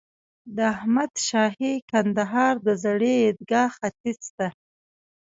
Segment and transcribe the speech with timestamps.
[0.55, 4.47] د احمد شاهي کندهار د زړې عیدګاه ختیځ ته.